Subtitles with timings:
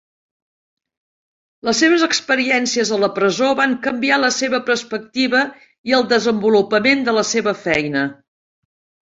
[1.67, 5.43] Les seves experiències a la presó van canviar la seva perspectiva
[5.93, 8.05] i el desenvolupament de la seva feina.